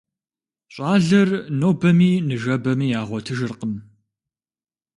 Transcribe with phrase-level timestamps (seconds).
[0.73, 1.29] ЩӀалэр
[1.59, 3.73] нобэми ныжэбэми ягъуэтыжыркъым.